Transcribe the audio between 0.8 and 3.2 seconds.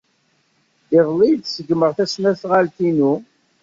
Iḍelli ay d-ṣeggmeɣ tasnasɣalt-inu.